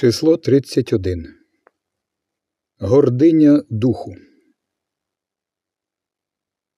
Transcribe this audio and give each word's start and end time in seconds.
Число 0.00 0.36
31. 0.36 1.26
Гординя 2.78 3.62
духу. 3.70 4.14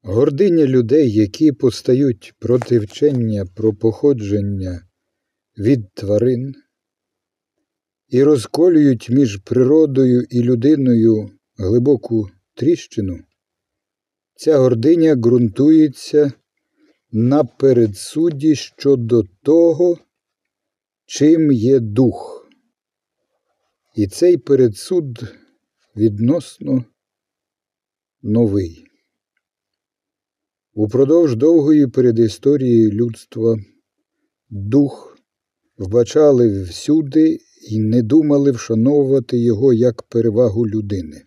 Гординя 0.03 0.67
людей, 0.67 1.12
які 1.12 1.53
постають 1.53 2.35
проти 2.38 2.79
вчення 2.79 3.46
про 3.56 3.74
походження 3.74 4.88
від 5.58 5.95
тварин 5.95 6.54
і 8.08 8.22
розколюють 8.22 9.11
між 9.11 9.37
природою 9.37 10.23
і 10.31 10.43
людиною 10.43 11.31
глибоку 11.57 12.29
тріщину, 12.54 13.19
ця 14.35 14.59
гординя 14.59 15.15
ґрунтується 15.15 16.33
на 17.12 17.45
передсуді 17.45 18.55
щодо 18.55 19.23
того, 19.43 19.98
чим 21.07 21.52
є 21.52 21.80
дух. 21.80 22.41
І 23.95 24.06
цей 24.06 24.37
передсуд 24.37 25.25
відносно 25.97 26.85
новий. 28.23 28.85
Упродовж 30.75 31.37
довгої 31.37 31.87
передісторії 31.87 32.91
людства 32.91 33.57
дух 34.51 35.19
вбачали 35.79 36.63
всюди 36.63 37.39
і 37.71 37.80
не 37.80 38.02
думали 38.02 38.51
вшановувати 38.51 39.39
його 39.39 39.73
як 39.73 40.02
перевагу 40.02 40.69
людини. 40.69 41.23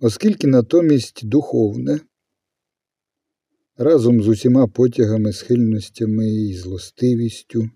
Оскільки 0.00 0.46
натомість 0.46 1.26
духовне 1.26 2.00
разом 3.76 4.22
з 4.22 4.28
усіма 4.28 4.66
потягами, 4.66 5.32
схильностями 5.32 6.28
і 6.28 6.54
злостивістю 6.54 7.70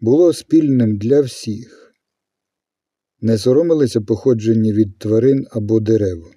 було 0.00 0.32
спільним 0.32 0.98
для 0.98 1.20
всіх 1.20 1.87
не 3.20 3.38
соромилися 3.38 4.00
походження 4.00 4.72
від 4.72 4.98
тварин 4.98 5.46
або 5.50 5.80
дерев. 5.80 6.34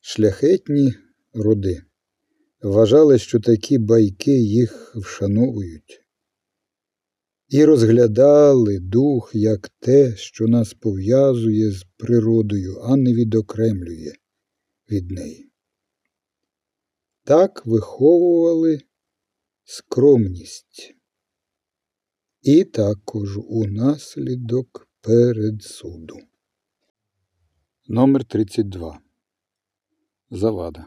Шляхетні 0.00 0.94
роди 1.32 1.82
вважали, 2.62 3.18
що 3.18 3.40
такі 3.40 3.78
байки 3.78 4.38
їх 4.38 4.96
вшановують, 4.96 6.02
і 7.48 7.64
розглядали 7.64 8.78
дух 8.78 9.30
як 9.34 9.68
те, 9.68 10.16
що 10.16 10.46
нас 10.46 10.74
пов'язує 10.74 11.70
з 11.70 11.86
природою, 11.96 12.80
а 12.82 12.96
не 12.96 13.14
відокремлює 13.14 14.12
від 14.90 15.10
неї. 15.10 15.50
Так 17.24 17.66
виховували 17.66 18.80
скромність. 19.64 20.94
І 22.42 22.64
також 22.64 23.38
у 23.38 23.66
наслідок 23.66 24.89
перед 25.02 25.62
суду. 25.62 26.16
Номер 27.88 28.24
32. 28.24 29.00
Завада. 30.30 30.86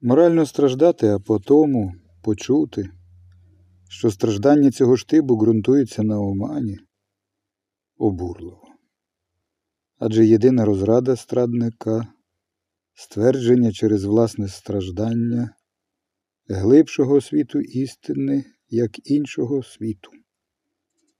Морально 0.00 0.46
страждати, 0.46 1.08
а 1.08 1.18
потому 1.18 1.94
почути, 2.22 2.90
що 3.88 4.10
страждання 4.10 4.70
цього 4.70 4.96
штибу 4.96 5.36
ґрунтується 5.36 6.02
на 6.02 6.20
омані 6.20 6.78
обурливо. 7.96 8.68
Адже 9.98 10.26
єдина 10.26 10.64
розрада 10.64 11.16
страдника 11.16 12.06
ствердження 12.94 13.72
через 13.72 14.04
власне 14.04 14.48
страждання 14.48 15.54
глибшого 16.48 17.20
світу 17.20 17.60
істини, 17.60 18.44
як 18.68 19.10
іншого 19.10 19.62
світу. 19.62 20.10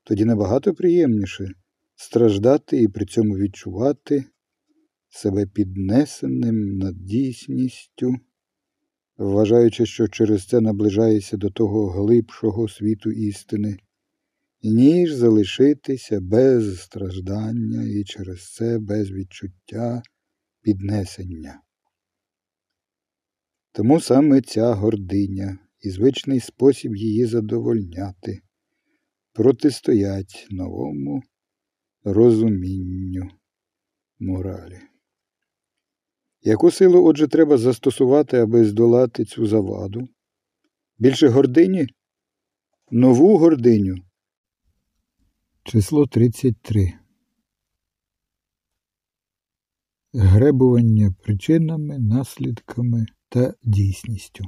Тоді 0.04 0.24
набагато 0.24 0.74
приємніше 0.74 1.48
страждати 1.94 2.82
і 2.82 2.88
при 2.88 3.06
цьому 3.06 3.36
відчувати 3.36 4.24
себе 5.08 5.46
піднесеним 5.46 6.78
над 6.78 7.04
дійсністю, 7.04 8.14
вважаючи, 9.16 9.86
що 9.86 10.08
через 10.08 10.46
це 10.46 10.60
наближається 10.60 11.36
до 11.36 11.50
того 11.50 11.90
глибшого 11.90 12.68
світу 12.68 13.10
істини, 13.10 13.78
ніж 14.62 15.12
залишитися 15.12 16.20
без 16.20 16.80
страждання 16.80 17.82
і 17.82 18.04
через 18.04 18.54
це 18.54 18.78
без 18.78 19.10
відчуття 19.10 20.02
піднесення. 20.62 21.60
Тому 23.72 24.00
саме 24.00 24.40
ця 24.40 24.74
гординя 24.74 25.58
і 25.80 25.90
звичний 25.90 26.40
спосіб 26.40 26.96
її 26.96 27.26
задовольняти 27.26 28.40
протистоять 29.32 30.46
новому 30.50 31.22
розумінню 32.04 33.30
моралі. 34.18 34.80
Яку 36.42 36.70
силу, 36.70 37.04
отже, 37.04 37.28
треба 37.28 37.58
застосувати, 37.58 38.38
аби 38.38 38.64
здолати 38.64 39.24
цю 39.24 39.46
заваду? 39.46 40.08
Більше 40.98 41.28
гордині? 41.28 41.86
Нову 42.90 43.38
гординю? 43.38 43.96
Число 45.64 46.06
33. 46.06 46.92
Гребування 50.14 51.14
причинами, 51.22 51.98
наслідками 51.98 53.06
та 53.28 53.54
дійсністю. 53.62 54.44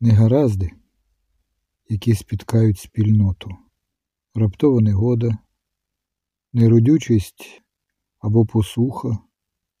Негаразди 0.00 0.70
які 1.88 2.14
спіткають 2.14 2.78
спільноту, 2.78 3.50
раптова 4.34 4.80
негода, 4.80 5.38
неродючість 6.52 7.62
або 8.18 8.46
посуха, 8.46 9.18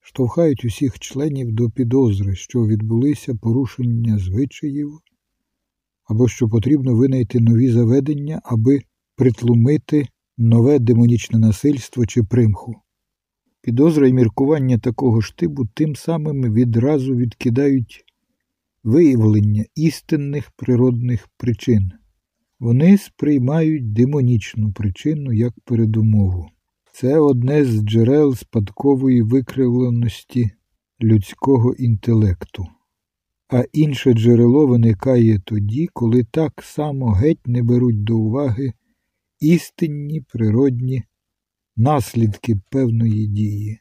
штовхають 0.00 0.64
усіх 0.64 0.98
членів 0.98 1.52
до 1.52 1.70
підозри, 1.70 2.34
що 2.34 2.66
відбулися 2.66 3.34
порушення 3.34 4.18
звичаїв, 4.18 5.00
або 6.04 6.28
що 6.28 6.48
потрібно 6.48 6.94
винайти 6.94 7.40
нові 7.40 7.70
заведення, 7.70 8.40
аби 8.44 8.80
притлумити 9.16 10.08
нове 10.38 10.78
демонічне 10.78 11.38
насильство 11.38 12.06
чи 12.06 12.22
примху. 12.22 12.74
Підозра 13.60 14.08
і 14.08 14.12
міркування 14.12 14.78
такого 14.78 15.20
штибу 15.20 15.66
тим 15.74 15.96
самим 15.96 16.54
відразу 16.54 17.16
відкидають 17.16 18.04
виявлення 18.84 19.64
істинних 19.74 20.50
природних 20.50 21.28
причин. 21.36 21.92
Вони 22.60 22.98
сприймають 22.98 23.92
демонічну 23.92 24.72
причину 24.72 25.32
як 25.32 25.52
передумову. 25.64 26.48
Це 26.92 27.18
одне 27.18 27.64
з 27.64 27.82
джерел 27.82 28.34
спадкової 28.34 29.22
викривленості 29.22 30.50
людського 31.02 31.74
інтелекту, 31.74 32.66
а 33.48 33.64
інше 33.72 34.12
джерело 34.12 34.66
виникає 34.66 35.38
тоді, 35.38 35.88
коли 35.92 36.24
так 36.24 36.62
само 36.62 37.10
геть 37.10 37.46
не 37.46 37.62
беруть 37.62 38.04
до 38.04 38.18
уваги 38.18 38.72
істинні 39.40 40.20
природні 40.20 41.02
наслідки 41.76 42.60
певної 42.70 43.26
дії, 43.26 43.78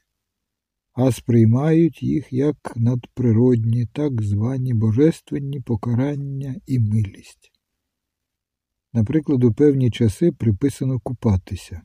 а 1.04 1.12
сприймають 1.12 2.04
їх 2.04 2.34
як 2.34 2.74
надприродні, 2.76 3.86
так 3.86 4.22
звані 4.22 4.74
божественні 4.74 5.60
покарання 5.60 6.56
і 6.68 6.80
милість. 6.80 7.52
Наприклад, 8.94 9.44
у 9.44 9.54
певні 9.54 9.92
часи 9.92 10.32
приписано 10.32 11.00
купатися. 11.00 11.82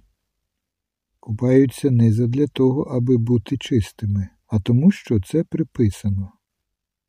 Купаються 1.20 1.90
не 1.90 2.12
задля 2.12 2.46
того, 2.46 2.82
аби 2.82 3.16
бути 3.16 3.56
чистими, 3.56 4.28
а 4.46 4.60
тому, 4.60 4.90
що 4.90 5.20
це 5.20 5.44
приписано. 5.44 6.32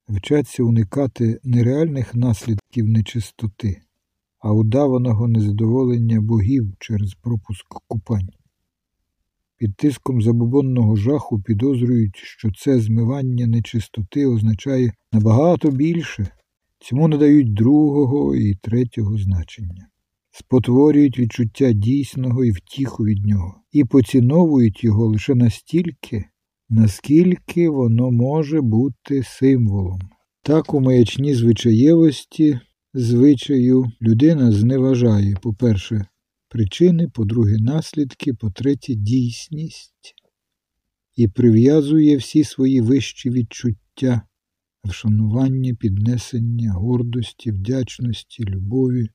Вчаться 0.08 0.64
уникати 0.64 1.40
нереальних 1.44 2.16
наслідків 2.16 2.88
нечистоти, 2.88 3.82
а 4.40 4.54
удаваного 4.54 5.28
незадоволення 5.28 6.22
богів 6.22 6.76
через 6.80 7.14
пропуск 7.14 7.66
купань. 7.88 8.30
Під 9.58 9.76
тиском 9.76 10.22
забобонного 10.22 10.96
жаху 10.96 11.42
підозрюють, 11.42 12.16
що 12.16 12.50
це 12.52 12.80
змивання 12.80 13.48
нечистоти 13.48 14.26
означає 14.26 14.94
набагато 15.12 15.72
більше, 15.72 16.28
Цьому 16.80 17.08
надають 17.08 17.54
другого 17.54 18.36
і 18.36 18.56
третього 18.56 19.18
значення, 19.18 19.88
спотворюють 20.32 21.20
відчуття 21.20 21.72
дійсного 21.72 22.46
і 22.46 22.52
втіху 22.52 23.04
від 23.04 23.26
нього, 23.26 23.62
і 23.72 23.84
поціновують 23.84 24.84
його 24.84 25.08
лише 25.08 25.36
настільки, 25.36 26.26
наскільки 26.70 27.70
воно 27.70 28.12
може 28.12 28.62
бути 28.62 29.24
символом. 29.24 30.00
Так 30.44 30.74
у 30.74 30.80
маячні 30.80 31.34
звичаєвості, 31.34 32.60
звичаю, 32.94 33.86
людина 34.02 34.52
зневажає, 34.52 35.36
по-перше, 35.42 36.06
причини, 36.48 37.08
по-друге, 37.08 37.58
наслідки, 37.60 38.34
по-третє, 38.34 38.96
дійсність 38.96 40.16
і 41.16 41.28
прив'язує 41.28 42.18
всі 42.18 42.44
свої 42.44 42.82
вищі 42.82 43.30
відчуття 43.30 44.22
вшанування, 44.84 45.76
піднесення 45.76 46.74
гордості, 46.74 47.52
вдячності, 47.52 48.44
любові 48.44 49.10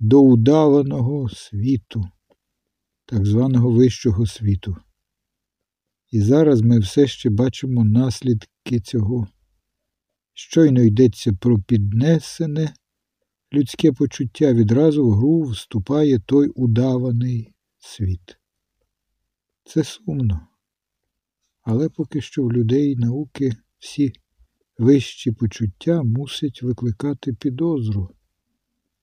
до 0.00 0.20
удаваного 0.20 1.28
світу, 1.28 2.04
так 3.04 3.26
званого 3.26 3.70
вищого 3.70 4.26
світу. 4.26 4.76
І 6.10 6.20
зараз 6.20 6.60
ми 6.60 6.78
все 6.78 7.06
ще 7.06 7.30
бачимо 7.30 7.84
наслідки 7.84 8.80
цього. 8.80 9.28
Щойно 10.34 10.82
йдеться 10.82 11.32
про 11.32 11.58
піднесене 11.58 12.74
людське 13.52 13.92
почуття, 13.92 14.54
відразу 14.54 15.08
в 15.08 15.12
гру 15.12 15.42
вступає 15.42 16.18
той 16.18 16.48
удаваний 16.48 17.52
світ. 17.78 18.38
Це 19.64 19.84
сумно. 19.84 20.40
Але 21.62 21.88
поки 21.88 22.20
що 22.20 22.44
в 22.44 22.52
людей 22.52 22.96
науки 22.96 23.52
всі 23.78 24.12
вищі 24.78 25.32
почуття 25.32 26.02
мусять 26.02 26.62
викликати 26.62 27.32
підозру. 27.32 28.08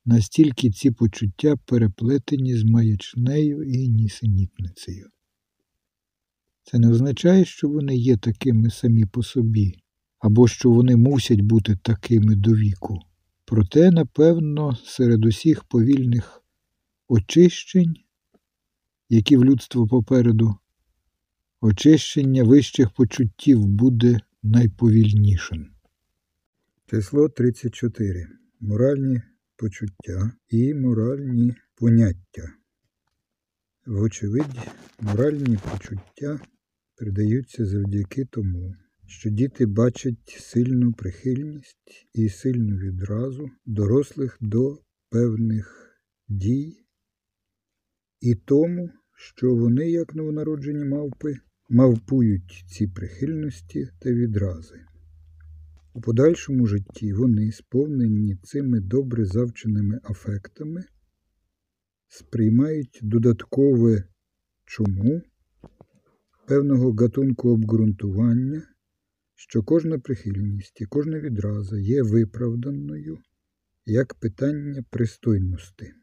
Настільки 0.05 0.69
ці 0.69 0.91
почуття 0.91 1.55
переплетені 1.65 2.57
з 2.57 2.63
маячнею 2.63 3.63
і 3.63 3.89
нісенітницею. 3.89 5.09
Це 6.63 6.79
не 6.79 6.89
означає, 6.89 7.45
що 7.45 7.69
вони 7.69 7.95
є 7.95 8.17
такими 8.17 8.69
самі 8.69 9.05
по 9.05 9.23
собі, 9.23 9.73
або 10.19 10.47
що 10.47 10.69
вони 10.69 10.95
мусять 10.95 11.41
бути 11.41 11.75
такими 11.75 12.35
до 12.35 12.51
віку. 12.51 12.99
Проте, 13.45 13.91
напевно, 13.91 14.75
серед 14.75 15.25
усіх 15.25 15.63
повільних 15.63 16.43
очищень, 17.07 17.95
які 19.09 19.37
в 19.37 19.45
людство 19.45 19.87
попереду, 19.87 20.55
очищення 21.61 22.43
вищих 22.43 22.91
почуттів 22.91 23.65
буде 23.65 24.19
найповільнішим. 24.43 25.71
Число 26.85 27.29
34. 27.29 28.27
Моральні 28.59 29.21
почуття 29.55 30.31
і 30.49 30.73
моральні 30.73 31.55
поняття. 31.75 32.53
Вочевидь, 33.85 34.69
моральні 35.01 35.57
почуття 35.71 36.39
передаються 36.95 37.65
завдяки 37.65 38.25
тому, 38.25 38.75
що 39.07 39.29
діти 39.29 39.65
бачать 39.65 40.37
сильну 40.39 40.93
прихильність 40.93 42.07
і 42.13 42.29
сильну 42.29 42.77
відразу 42.77 43.49
дорослих 43.65 44.37
до 44.41 44.79
певних 45.09 45.99
дій 46.27 46.85
і 48.21 48.35
тому, 48.35 48.89
що 49.15 49.55
вони, 49.55 49.89
як 49.89 50.15
новонароджені 50.15 50.85
мавпи, 50.85 51.35
мавпують 51.69 52.65
ці 52.67 52.87
прихильності 52.87 53.89
та 53.99 54.11
відрази. 54.11 54.85
У 55.93 56.01
подальшому 56.01 56.65
житті 56.65 57.13
вони, 57.13 57.51
сповнені 57.51 58.37
цими 58.43 58.79
добре 58.79 59.25
завченими 59.25 59.99
афектами, 60.03 60.83
сприймають 62.07 62.99
додаткове 63.03 64.03
чому 64.65 65.21
певного 66.47 66.93
гатунку 66.93 67.49
обґрунтування, 67.49 68.63
що 69.35 69.63
кожна 69.63 69.99
прихильність 69.99 70.81
і 70.81 70.85
кожна 70.85 71.19
відраза 71.19 71.79
є 71.79 72.03
виправданою 72.03 73.17
як 73.85 74.13
питання 74.13 74.83
пристойності. 74.89 75.93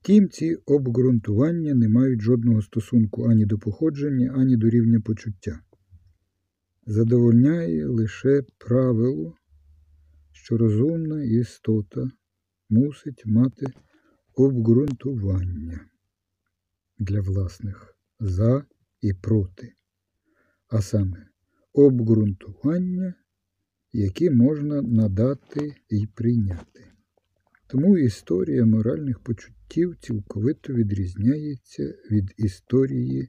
Втім, 0.00 0.28
ці 0.28 0.54
обґрунтування 0.54 1.74
не 1.74 1.88
мають 1.88 2.20
жодного 2.20 2.62
стосунку 2.62 3.24
ані 3.24 3.46
до 3.46 3.58
походження, 3.58 4.32
ані 4.36 4.56
до 4.56 4.70
рівня 4.70 5.00
почуття. 5.00 5.60
Задовольняє 6.86 7.86
лише 7.86 8.42
правило, 8.58 9.36
що 10.32 10.58
розумна 10.58 11.22
істота 11.24 12.10
мусить 12.70 13.26
мати 13.26 13.66
обґрунтування 14.34 15.80
для 16.98 17.20
власних 17.20 17.96
за 18.20 18.64
і 19.00 19.14
проти, 19.14 19.74
а 20.68 20.82
саме 20.82 21.29
обґрунтування, 21.72 23.14
які 23.92 24.30
можна 24.30 24.82
надати 24.82 25.74
і 25.88 26.06
прийняти. 26.06 26.86
Тому 27.66 27.98
історія 27.98 28.64
моральних 28.64 29.20
почуттів 29.20 29.96
цілковито 30.00 30.72
відрізняється 30.72 31.94
від 32.10 32.34
історії 32.36 33.28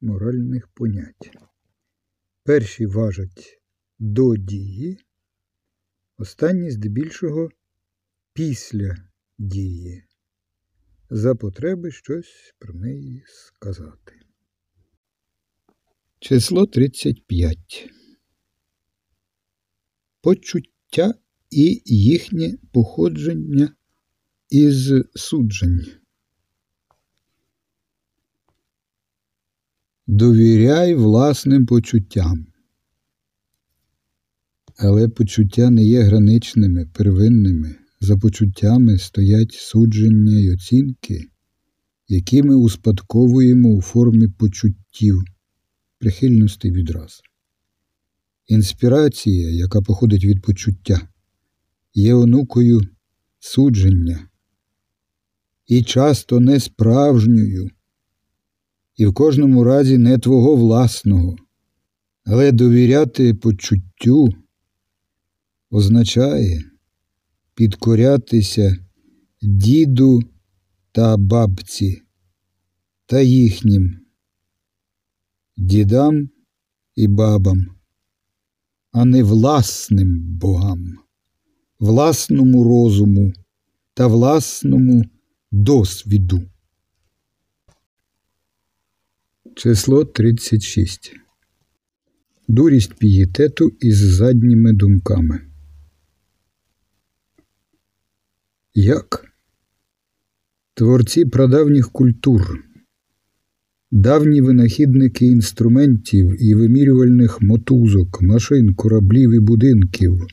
моральних 0.00 0.68
понять. 0.68 1.38
Перші 2.44 2.86
важать 2.86 3.62
до 3.98 4.36
дії, 4.36 4.98
останні 6.16 6.70
здебільшого 6.70 7.50
після 8.32 8.96
дії, 9.38 10.04
за 11.10 11.34
потреби 11.34 11.90
щось 11.90 12.54
про 12.58 12.74
неї 12.74 13.22
сказати. 13.26 14.12
Число 16.22 16.66
35. 16.66 17.90
Почуття 20.20 21.14
і 21.50 21.82
їхнє 21.86 22.54
походження 22.72 23.74
із 24.50 24.92
суджень. 25.14 25.86
Довіряй 30.06 30.94
власним 30.94 31.66
почуттям. 31.66 32.46
Але 34.76 35.08
почуття 35.08 35.70
не 35.70 35.84
є 35.84 36.02
граничними, 36.02 36.86
первинними. 36.86 37.76
За 38.00 38.16
почуттями 38.16 38.98
стоять 38.98 39.52
судження 39.52 40.38
й 40.38 40.50
оцінки, 40.50 41.24
які 42.08 42.42
ми 42.42 42.56
успадковуємо 42.56 43.68
у 43.68 43.82
формі 43.82 44.28
почуттів, 44.28 45.22
прихильності 46.02 46.70
відраз. 46.70 47.22
Інспірація, 48.46 49.50
яка 49.50 49.80
походить 49.80 50.24
від 50.24 50.42
почуття, 50.42 51.08
є 51.94 52.14
онукою 52.14 52.80
судження 53.38 54.28
і 55.66 55.82
часто 55.82 56.40
не 56.40 56.60
справжньою, 56.60 57.70
і 58.96 59.06
в 59.06 59.14
кожному 59.14 59.64
разі 59.64 59.98
не 59.98 60.18
твого 60.18 60.56
власного, 60.56 61.36
але 62.24 62.52
довіряти 62.52 63.34
почуттю 63.34 64.28
означає 65.70 66.64
підкорятися 67.54 68.76
діду 69.42 70.20
та 70.92 71.16
бабці 71.16 72.02
та 73.06 73.20
їхнім 73.20 74.01
дідам 75.56 76.28
і 76.94 77.08
бабам, 77.08 77.66
а 78.92 79.04
не 79.04 79.22
власним 79.22 80.38
богам, 80.38 80.98
власному 81.78 82.64
розуму 82.64 83.32
та 83.94 84.06
власному 84.06 85.04
досвіду. 85.50 86.42
Число 89.54 90.04
36. 90.04 91.16
Дурість 92.48 92.94
пієтету 92.94 93.68
із 93.80 93.98
задніми 93.98 94.72
думками. 94.72 95.40
Як? 98.74 99.32
Творці 100.74 101.24
прадавніх 101.24 101.90
культур, 101.92 102.64
давні 103.92 104.40
винахідники 104.40 105.26
інструментів 105.26 106.42
і 106.42 106.54
вимірювальних 106.54 107.42
мотузок, 107.42 108.22
машин, 108.22 108.74
кораблів 108.74 109.30
і 109.30 109.40
будинків, 109.40 110.26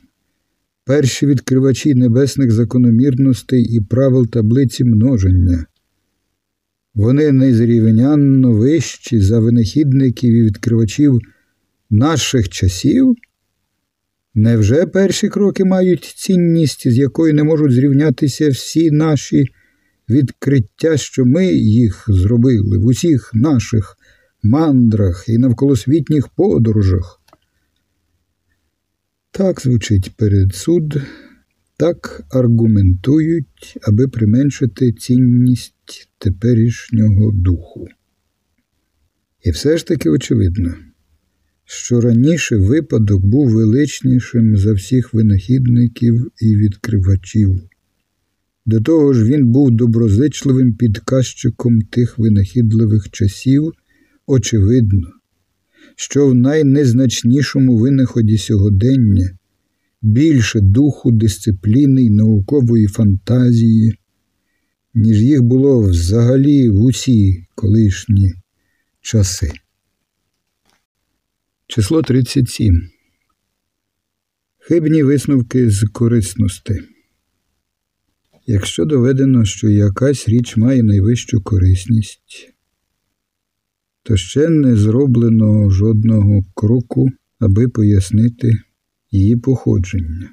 перші 0.86 1.26
відкривачі 1.26 1.96
небесних 1.96 2.52
закономірностей 2.52 3.64
і 3.64 3.82
правил 3.82 4.28
таблиці 4.28 4.84
множення. 4.84 5.66
Вони 6.96 7.32
незрівнянно 7.32 8.52
вищі 8.52 9.20
за 9.20 9.40
винахідників 9.40 10.34
і 10.34 10.44
відкривачів 10.44 11.20
наших 11.90 12.50
часів. 12.50 13.16
Невже 14.36 14.86
перші 14.86 15.30
кроки 15.30 15.66
мають 15.66 16.04
цінність, 16.04 16.92
з 16.92 16.98
якою 16.98 17.34
не 17.34 17.44
можуть 17.44 17.72
зрівнятися 17.72 18.50
всі 18.50 18.92
наші 18.92 19.46
відкриття, 20.10 20.98
що 20.98 21.26
ми 21.26 21.54
їх 21.54 22.06
зробили 22.08 22.78
в 22.78 22.86
усіх 22.86 23.32
наших 23.34 23.98
мандрах 24.44 25.26
і 25.28 25.38
навколосвітніх 25.38 26.28
подорожах? 26.28 27.22
Так 29.32 29.62
звучить 29.62 30.12
перед 30.18 30.56
суд, 30.56 31.02
так 31.78 32.24
аргументують, 32.30 33.78
аби 33.82 34.08
применшити 34.08 34.92
цінність 34.92 36.10
теперішнього 36.18 37.32
духу. 37.32 37.88
І 39.44 39.52
все 39.52 39.78
ж 39.78 39.88
таки 39.88 40.10
очевидно 40.10 40.76
що 41.72 42.02
раніше 42.02 42.56
випадок 42.56 43.26
був 43.26 43.50
величнішим 43.50 44.58
за 44.58 44.74
всіх 44.74 45.14
винахідників 45.14 46.32
і 46.42 46.56
відкривачів. 46.56 47.62
До 48.70 48.82
того 48.82 49.14
ж, 49.14 49.24
він 49.24 49.48
був 49.48 49.72
доброзичливим 49.72 50.74
підказчиком 50.74 51.82
тих 51.82 52.18
винахідливих 52.20 53.10
часів, 53.12 53.72
очевидно, 54.28 55.08
що 55.96 56.28
в 56.28 56.36
найнезначнішому 56.36 57.78
винаході 57.78 58.38
сьогодення 58.38 59.38
більше 60.02 60.60
духу, 60.62 61.12
дисципліни 61.12 62.04
й 62.04 62.10
наукової 62.10 62.88
фантазії, 62.88 63.94
ніж 64.94 65.22
їх 65.22 65.42
було 65.42 65.82
взагалі 65.82 66.70
в 66.70 66.82
усі 66.82 67.46
колишні 67.56 68.34
часи. 69.02 69.52
Число 71.68 72.02
37. 72.02 72.90
Хибні 74.60 75.04
висновки 75.04 75.70
з 75.70 75.90
корисності. 75.94 76.84
Якщо 78.52 78.86
доведено, 78.86 79.46
що 79.46 79.70
якась 79.70 80.30
річ 80.30 80.58
має 80.58 80.84
найвищу 80.84 81.42
корисність, 81.42 82.54
то 84.04 84.18
ще 84.18 84.50
не 84.50 84.76
зроблено 84.76 85.70
жодного 85.70 86.44
кроку, 86.54 87.10
аби 87.40 87.68
пояснити 87.68 88.52
її 89.12 89.36
походження. 89.36 90.30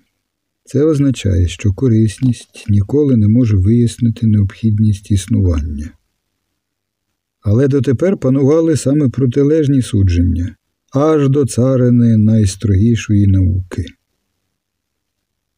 Це 0.65 0.85
означає, 0.85 1.49
що 1.49 1.73
корисність 1.73 2.65
ніколи 2.69 3.17
не 3.17 3.29
може 3.29 3.57
вияснити 3.57 4.27
необхідність 4.27 5.11
існування. 5.11 5.91
Але 7.41 7.69
дотепер 7.69 8.17
панували 8.17 8.77
саме 8.77 9.09
протилежні 9.09 9.83
судження 9.83 10.57
аж 10.93 11.29
до 11.29 11.47
царини 11.47 12.17
найстрогішої 12.17 13.27
науки. 13.27 13.85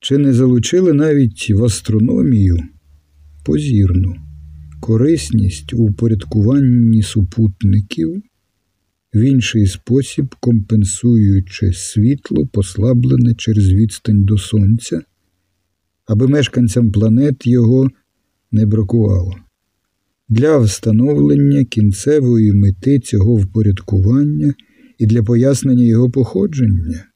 Чи 0.01 0.19
не 0.19 0.33
залучили 0.33 0.93
навіть 0.93 1.51
в 1.51 1.65
астрономію 1.65 2.57
позірну 3.45 4.15
корисність 4.81 5.75
у 5.75 5.77
упорядкуванні 5.77 7.03
супутників, 7.03 8.23
в 9.15 9.19
інший 9.19 9.67
спосіб 9.67 10.35
компенсуючи 10.41 11.73
світло, 11.73 12.47
послаблене 12.47 13.35
через 13.35 13.73
відстань 13.73 14.25
до 14.25 14.39
Сонця, 14.39 15.03
аби 16.07 16.29
мешканцям 16.29 16.93
планет 16.93 17.47
його 17.47 17.89
не 18.53 18.67
бракувало. 18.67 19.37
Для 20.29 20.59
встановлення 20.59 21.65
кінцевої 21.65 22.53
мети 22.53 22.99
цього 22.99 23.37
впорядкування 23.37 24.55
і 24.99 25.07
для 25.07 25.23
пояснення 25.23 25.85
його 25.85 26.11
походження. 26.11 27.08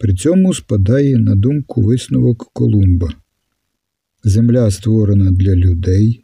При 0.00 0.14
цьому 0.14 0.54
спадає 0.54 1.18
на 1.18 1.34
думку 1.34 1.82
висновок 1.82 2.50
Колумба. 2.52 3.08
Земля 4.24 4.70
створена 4.70 5.30
для 5.30 5.54
людей. 5.54 6.22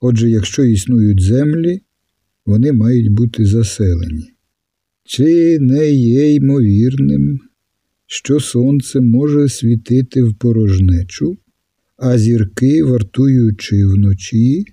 Отже, 0.00 0.30
якщо 0.30 0.64
існують 0.64 1.22
землі, 1.22 1.80
вони 2.46 2.72
мають 2.72 3.08
бути 3.12 3.44
заселені. 3.44 4.24
Чи 5.04 5.58
не 5.60 5.90
є 5.90 6.34
ймовірним, 6.34 7.40
що 8.06 8.40
сонце 8.40 9.00
може 9.00 9.48
світити 9.48 10.22
в 10.22 10.34
порожнечу, 10.34 11.36
а 11.96 12.18
зірки, 12.18 12.84
вартуючи 12.84 13.86
вночі, 13.86 14.64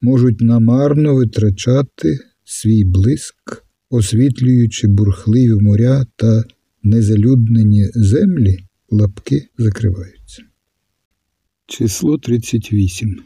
можуть 0.00 0.40
намарно 0.40 1.14
витрачати 1.14 2.18
свій 2.44 2.84
блиск, 2.84 3.64
освітлюючи 3.90 4.86
бурхливі 4.88 5.54
моря 5.54 6.06
та 6.16 6.44
незалюднені 6.82 7.84
землі, 7.94 8.58
лапки 8.90 9.48
закриваються. 9.58 10.42
Число 11.66 12.18
38 12.18 13.22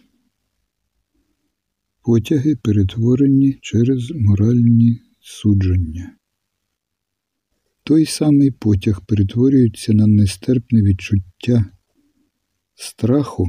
Потяги 2.03 2.57
перетворені 2.57 3.59
через 3.61 4.11
моральні 4.11 5.01
судження. 5.21 6.17
Той 7.83 8.07
самий 8.07 8.51
потяг 8.51 9.07
перетворюється 9.07 9.93
на 9.93 10.07
нестерпне 10.07 10.83
відчуття 10.83 11.65
страху 12.75 13.47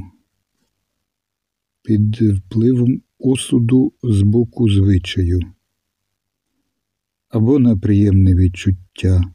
під 1.82 2.22
впливом 2.22 3.02
осуду 3.18 3.92
з 4.02 4.22
боку 4.22 4.70
звичаю, 4.70 5.40
або 7.28 7.58
на 7.58 7.76
приємне 7.76 8.34
відчуття 8.34 9.34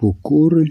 покори, 0.00 0.64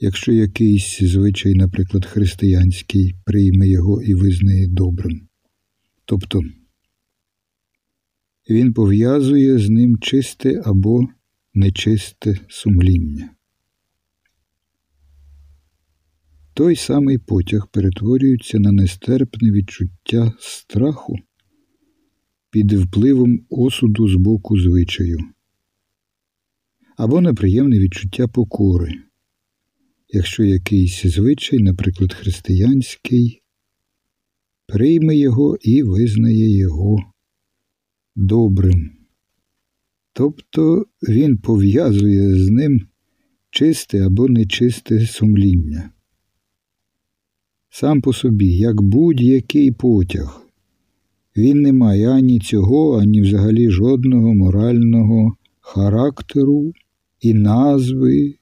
якщо 0.00 0.32
якийсь 0.32 0.98
звичай, 1.02 1.54
наприклад, 1.54 2.06
християнський, 2.06 3.14
прийме 3.24 3.68
його 3.68 4.02
і 4.02 4.14
визнає 4.14 4.66
добрим. 4.68 5.28
Тобто 6.04 6.40
він 8.50 8.72
пов'язує 8.72 9.58
з 9.58 9.68
ним 9.68 9.98
чисте 10.00 10.62
або 10.64 11.00
нечисте 11.54 12.40
сумління. 12.48 13.30
Той 16.54 16.76
самий 16.76 17.18
потяг 17.18 17.68
перетворюється 17.72 18.58
на 18.58 18.72
нестерпне 18.72 19.50
відчуття 19.50 20.32
страху 20.38 21.16
під 22.50 22.72
впливом 22.72 23.46
осуду 23.50 24.08
з 24.08 24.14
боку 24.14 24.60
звичаю, 24.60 25.18
або 26.98 27.20
неприємне 27.20 27.78
відчуття 27.78 28.28
покори, 28.28 28.92
якщо 30.08 30.44
якийсь 30.44 31.02
звичай, 31.06 31.58
наприклад, 31.58 32.12
християнський, 32.12 33.42
прийме 34.66 35.16
його 35.16 35.56
і 35.62 35.82
визнає 35.82 36.56
його 36.56 36.98
добрим. 38.16 38.90
Тобто 40.12 40.86
він 41.08 41.38
пов'язує 41.38 42.44
з 42.44 42.48
ним 42.48 42.80
чисте 43.50 44.06
або 44.06 44.28
нечисте 44.28 45.06
сумління. 45.06 45.90
Сам 47.70 48.00
по 48.00 48.12
собі, 48.12 48.56
як 48.56 48.82
будь-який 48.82 49.72
потяг, 49.72 50.42
він 51.36 51.62
не 51.62 51.72
має 51.72 52.08
ані 52.08 52.40
цього, 52.40 52.98
ані 53.00 53.20
взагалі 53.22 53.70
жодного 53.70 54.34
морального 54.34 55.36
характеру 55.60 56.72
і 57.20 57.34
назви, 57.34 58.34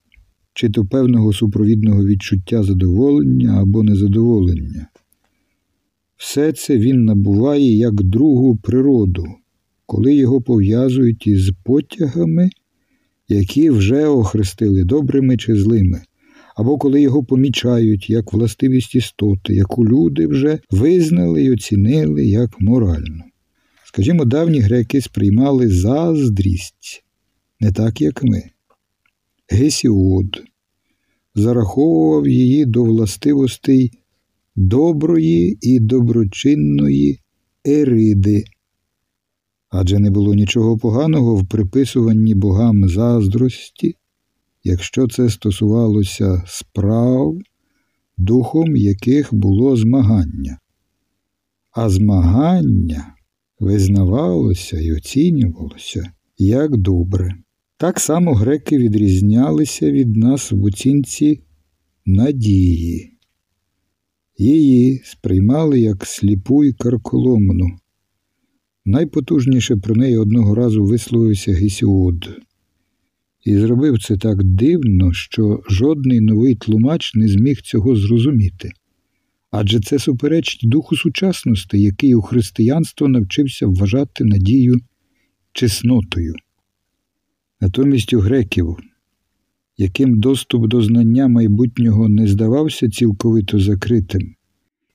чи 0.54 0.71
то 0.71 0.85
певного 0.85 1.33
супровідного 1.33 2.04
відчуття 2.04 2.62
задоволення 2.62 3.61
або 3.61 3.83
незадоволення. 3.83 4.87
Все 6.16 6.52
це 6.52 6.78
він 6.78 7.04
набуває 7.04 7.76
як 7.76 7.95
другу 7.95 8.56
природу, 8.56 9.26
коли 9.87 10.14
його 10.14 10.40
пов'язують 10.40 11.26
із 11.26 11.52
потягами, 11.64 12.50
які 13.28 13.71
вже 13.71 14.06
охрестили 14.06 14.85
добрими 14.85 15.37
чи 15.37 15.56
злими, 15.56 16.00
або 16.56 16.78
коли 16.78 17.00
його 17.00 17.25
помічають 17.25 18.11
як 18.11 18.33
властивість 18.33 18.95
істоти, 18.95 19.54
яку 19.54 19.87
люди 19.87 20.26
вже 20.26 20.59
визнали 20.71 21.42
й 21.42 21.50
оцінили 21.50 22.26
як 22.26 22.61
моральну. 22.61 23.25
Скажімо, 23.85 24.25
давні 24.25 24.61
греки 24.61 25.00
сприймали 25.00 25.68
заздрість, 25.68 27.04
не 27.61 27.73
так, 27.73 28.00
як 28.00 28.23
ми. 28.23 28.42
Гесіод 29.49 30.43
зараховував 31.35 32.29
її 32.29 32.65
до 32.65 32.85
властивостей 32.85 33.91
доброї 34.57 35.59
і 35.61 35.79
доброчинної 35.81 37.21
Ериди. 37.67 38.45
Адже 39.69 39.99
не 39.99 40.11
було 40.11 40.35
нічого 40.35 40.79
поганого 40.79 41.37
в 41.37 41.49
приписуванні 41.49 42.35
богам 42.35 42.88
заздрості, 42.88 43.95
якщо 44.65 45.09
це 45.09 45.31
стосувалося 45.31 46.43
справ, 46.47 47.38
духом 48.19 48.76
яких 48.76 49.35
було 49.35 49.76
змагання. 49.76 50.59
А 51.71 51.88
змагання 51.91 53.15
визнавалося 53.61 54.81
і 54.81 54.93
оцінювалося 54.93 56.12
як 56.38 56.76
добре. 56.76 57.46
Так 57.78 58.00
само 58.00 58.35
греки 58.35 58.78
відрізнялися 58.78 59.90
від 59.90 60.16
нас 60.16 60.52
в 60.52 60.64
оцінці 60.64 61.40
надії. 62.06 63.12
Її 64.38 65.02
сприймали 65.04 65.80
як 65.80 66.06
сліпу 66.06 66.64
і 66.64 66.73
карколомну. 66.73 67.66
Найпотужніше 68.85 69.76
про 69.76 69.95
неї 69.95 70.18
одного 70.18 70.54
разу 70.54 70.85
висловився 70.85 71.52
Гесіод. 71.52 72.40
І 73.45 73.56
зробив 73.56 74.02
це 74.02 74.16
так 74.16 74.45
дивно, 74.45 75.12
що 75.12 75.62
жодний 75.71 76.21
новий 76.21 76.54
тлумач 76.54 77.14
не 77.14 77.28
зміг 77.28 77.61
цього 77.62 77.97
зрозуміти. 77.97 78.71
Адже 79.50 79.80
це 79.80 79.99
суперечить 79.99 80.71
духу 80.71 80.97
сучасності, 80.97 81.80
який 81.80 82.14
у 82.14 82.23
християнство 82.23 83.09
навчився 83.09 83.66
вважати 83.66 84.25
надію 84.25 84.80
чеснотою. 85.52 86.35
Натомість 87.61 88.15
у 88.15 88.21
греків, 88.21 88.77
яким 89.77 90.21
доступ 90.21 90.67
до 90.69 90.83
знання 90.83 91.29
майбутнього 91.29 92.09
не 92.09 92.27
здавався 92.27 92.91
цілковито 92.91 93.59
закритим, 93.59 94.35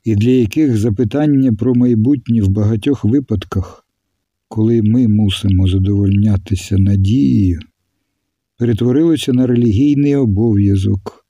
і 0.04 0.16
для 0.16 0.30
яких 0.30 0.78
запитання 0.78 1.54
про 1.54 1.76
майбутнє 1.76 2.42
в 2.42 2.50
багатьох 2.50 3.06
випадках, 3.06 3.86
коли 4.48 4.82
ми 4.82 5.08
мусимо 5.08 5.68
задовольнятися 5.68 6.78
надією, 6.78 7.60
перетворилося 8.58 9.34
на 9.34 9.48
релігійний 9.48 10.16
обов'язок, 10.16 11.26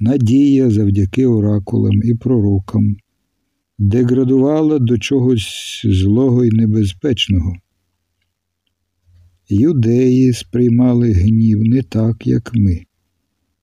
надія 0.00 0.70
завдяки 0.70 1.26
оракулам 1.26 2.02
і 2.04 2.14
пророкам, 2.14 2.96
деградувала 3.78 4.78
до 4.78 4.98
чогось 4.98 5.82
злого 5.84 6.44
і 6.44 6.50
небезпечного. 6.50 7.56
Юдеї 9.48 10.32
сприймали 10.32 11.12
гнів 11.12 11.60
не 11.62 11.82
так, 11.82 12.26
як 12.26 12.50
ми, 12.54 12.80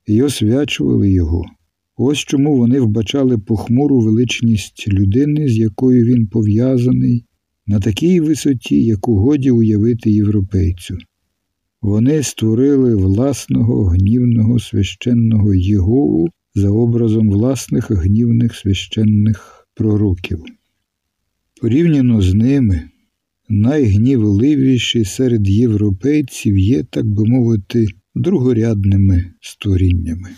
і 0.08 0.22
освячували 0.22 1.12
його. 1.12 1.46
Ось 1.98 2.18
чому 2.18 2.58
вони 2.58 2.80
вбачали 2.80 3.38
похмуру 3.38 4.00
величність 4.00 4.88
людини, 4.88 5.48
з 5.48 5.58
якою 5.58 6.06
він 6.06 6.28
пов'язаний, 6.28 7.26
на 7.68 7.80
такій 7.80 8.20
висоті, 8.20 8.84
яку 8.84 9.16
годі 9.16 9.52
уявити 9.52 10.12
європейцю. 10.12 10.98
Вони 11.82 12.24
створили 12.24 12.96
власного 12.96 13.84
гнівного 13.84 14.60
священного 14.60 15.54
Єгову 15.54 16.28
за 16.56 16.70
образом 16.70 17.30
власних 17.30 17.92
гнівних 17.92 18.56
священних 18.56 19.68
пророків. 19.76 20.44
Порівняно 21.62 22.22
з 22.22 22.34
ними, 22.34 22.90
найгнівливіші 23.54 25.06
серед 25.06 25.48
європейців 25.48 26.58
є, 26.58 26.84
так 26.84 27.06
би 27.06 27.26
мовити, 27.26 27.88
другорядними 28.16 29.34
створіннями. 29.42 30.36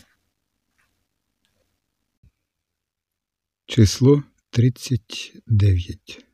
Число 3.66 4.24
39 4.50 6.26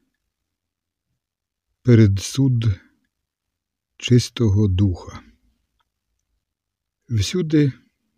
Перед 1.84 2.20
суд 2.20 2.80
чистого 3.98 4.68
духа. 4.68 5.24
Всюди, 7.10 7.72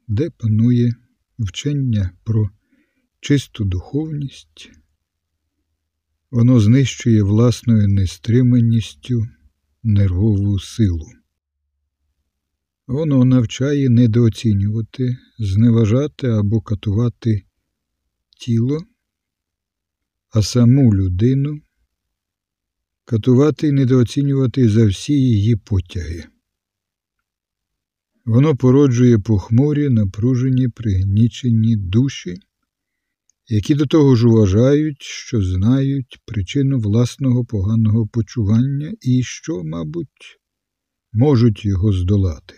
де 0.07 0.29
панує 0.29 0.95
вчення 1.39 2.11
про 2.23 2.49
чисту 3.19 3.65
духовність, 3.65 4.71
воно 6.33 6.59
знищує 6.59 7.23
власною 7.23 7.87
нестриманістю 7.87 9.27
нервову 9.83 10.59
силу. 10.59 11.05
Воно 12.87 13.25
навчає 13.25 13.89
недооцінювати, 13.89 15.17
зневажати 15.39 16.27
або 16.27 16.61
катувати 16.61 17.43
тіло, 18.37 18.83
а 20.29 20.41
саму 20.41 20.95
людину 20.95 21.61
катувати 23.05 23.67
і 23.67 23.71
недооцінювати 23.71 24.69
за 24.69 24.85
всі 24.85 25.13
її 25.13 25.55
потяги. 25.55 26.23
Воно 28.25 28.55
породжує 28.55 29.19
похмурі, 29.19 29.89
напружені, 29.89 30.67
пригнічені 30.67 31.75
душі, 31.75 32.37
які 33.47 33.75
до 33.75 33.85
того 33.85 34.15
ж 34.15 34.27
вважають, 34.27 35.01
що 35.01 35.41
знають 35.41 36.19
причину 36.25 36.79
власного 36.79 37.45
поганого 37.45 38.07
почування 38.07 38.93
і 39.01 39.23
що, 39.23 39.63
мабуть, 39.63 40.39
можуть 41.13 41.65
його 41.65 41.93
здолати. 41.93 42.55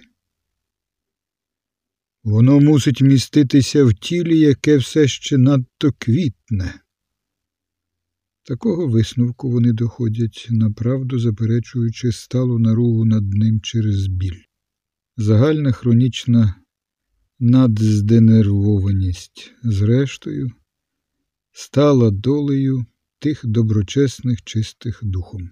Воно 2.23 2.59
мусить 2.59 3.01
міститися 3.01 3.85
в 3.85 3.93
тілі, 3.93 4.39
яке 4.39 4.77
все 4.77 5.07
ще 5.07 5.37
надто 5.37 5.91
квітне. 5.97 6.81
Такого 8.43 8.87
висновку 8.87 9.51
вони 9.51 9.73
доходять, 9.73 10.47
направду 10.49 11.19
заперечуючи 11.19 12.11
сталу 12.11 12.59
наругу 12.59 13.05
над 13.05 13.33
ним 13.33 13.61
через 13.61 14.07
біль. 14.07 14.41
Загальна 15.17 15.71
хронічна 15.71 16.55
надзденервованість, 17.39 19.53
зрештою, 19.63 20.51
стала 21.55 22.11
долею 22.11 22.85
тих 23.19 23.41
доброчесних 23.43 24.43
чистих 24.43 24.99
духом. 25.03 25.49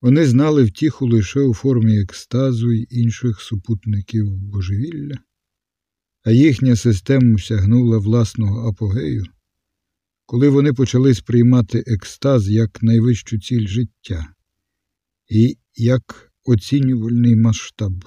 Вони 0.00 0.26
знали 0.26 0.64
втіху 0.64 1.06
лише 1.06 1.40
у 1.40 1.54
формі 1.54 2.00
екстазу 2.00 2.72
й 2.72 2.88
інших 2.90 3.40
супутників 3.40 4.36
божевілля, 4.36 5.18
а 6.22 6.30
їхня 6.30 6.76
система 6.76 7.38
сягнула 7.38 7.98
власного 7.98 8.68
апогею 8.68 9.24
коли 10.30 10.48
вони 10.48 10.72
почали 10.72 11.14
сприймати 11.14 11.84
екстаз 11.86 12.48
як 12.48 12.82
найвищу 12.82 13.38
ціль 13.38 13.66
життя 13.66 14.34
і 15.28 15.58
як 15.74 16.32
оцінювальний 16.44 17.36
масштаб 17.36 18.04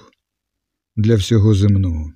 для 0.96 1.14
всього 1.14 1.54
земного. 1.54 2.12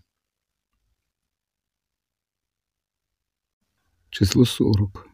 Число 4.18 4.44
40. 4.44 5.06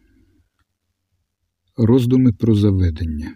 Роздуми 1.77 2.33
про 2.33 2.55
заведення. 2.55 3.35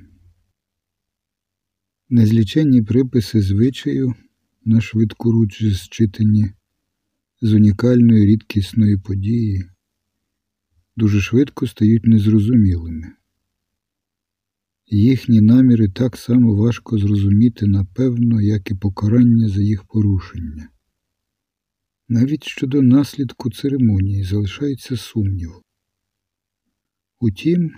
Незліченні 2.08 2.82
приписи 2.82 3.40
звичаю 3.42 4.14
на 4.64 4.80
швидкоруч 4.80 5.64
зчитані 5.64 6.50
з 7.40 7.52
унікальної 7.52 8.26
рідкісної 8.26 8.98
події 8.98 9.64
дуже 10.96 11.20
швидко 11.20 11.66
стають 11.66 12.04
незрозумілими. 12.04 13.12
Їхні 14.86 15.40
наміри 15.40 15.88
так 15.88 16.16
само 16.16 16.54
важко 16.54 16.98
зрозуміти, 16.98 17.66
напевно, 17.66 18.40
як 18.40 18.70
і 18.70 18.74
покарання 18.74 19.48
за 19.48 19.62
їх 19.62 19.84
порушення. 19.84 20.68
Навіть 22.08 22.44
щодо 22.44 22.82
наслідку 22.82 23.50
церемонії 23.50 24.24
залишається 24.24 24.96
сумнів. 24.96 25.50
Утім, 27.20 27.70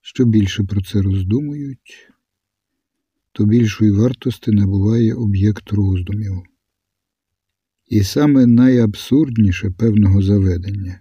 що 0.00 0.24
більше 0.24 0.64
про 0.64 0.82
це 0.82 1.02
роздумують, 1.02 2.10
то 3.32 3.44
більшої 3.44 3.90
вартості 3.90 4.50
набуває 4.50 5.14
об'єкт 5.14 5.72
роздумів. 5.72 6.42
І 7.86 8.02
саме 8.02 8.46
найабсурдніше 8.46 9.70
певного 9.70 10.22
заведення 10.22 11.00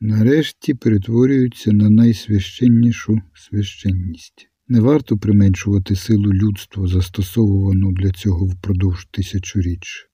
нарешті 0.00 0.74
перетворюються 0.74 1.72
на 1.72 1.90
найсвященнішу 1.90 3.20
священність. 3.34 4.48
Не 4.68 4.80
варто 4.80 5.18
применшувати 5.18 5.96
силу 5.96 6.32
людства, 6.32 6.86
застосовувану 6.86 7.92
для 7.92 8.10
цього 8.10 8.46
впродовж 8.46 9.06
тисячоріч, 9.10 10.08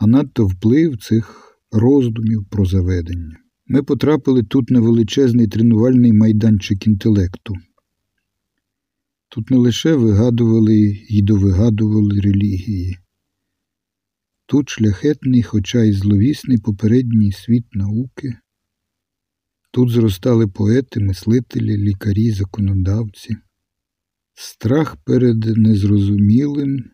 а 0.00 0.06
надто 0.06 0.46
вплив 0.46 0.96
цих 0.96 1.56
роздумів 1.72 2.44
про 2.50 2.64
заведення. 2.64 3.36
Ми 3.66 3.82
потрапили 3.82 4.42
тут 4.42 4.70
на 4.70 4.80
величезний 4.80 5.46
тренувальний 5.46 6.12
майданчик 6.12 6.86
інтелекту. 6.86 7.54
Тут 9.28 9.50
не 9.50 9.56
лише 9.56 9.94
вигадували 9.94 10.98
і 11.08 11.22
довигадували 11.22 12.20
релігії, 12.20 12.96
тут 14.46 14.68
шляхетний, 14.68 15.42
хоча 15.42 15.82
й 15.82 15.92
зловісний 15.92 16.58
попередній 16.58 17.32
світ 17.32 17.64
науки, 17.72 18.34
Тут 19.72 19.90
зростали 19.90 20.46
поети, 20.46 21.00
мислителі, 21.00 21.76
лікарі, 21.76 22.30
законодавці. 22.30 23.36
Страх 24.34 24.96
перед 24.96 25.44
незрозумілим, 25.44 26.90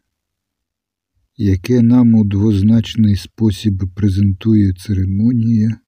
яке 1.37 1.83
нам 1.83 2.15
у 2.15 2.25
двозначний 2.25 3.17
спосіб 3.17 3.83
презентує 3.95 4.73
церемонія, 4.73 5.81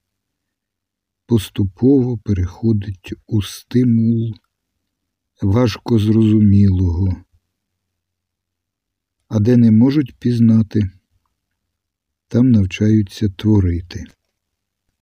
поступово 1.26 2.18
переходить 2.18 3.14
у 3.26 3.42
стимул 3.42 4.34
важко 5.42 5.98
зрозумілого, 5.98 7.16
а 9.28 9.38
де 9.40 9.56
не 9.56 9.70
можуть 9.70 10.16
пізнати, 10.18 10.90
там 12.28 12.50
навчаються 12.50 13.28
творити. 13.28 14.04